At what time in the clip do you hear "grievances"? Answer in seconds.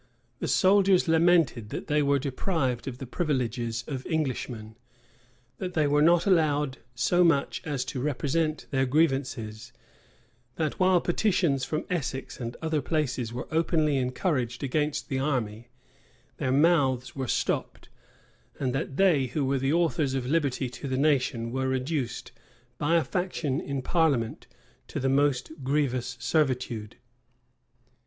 8.87-9.71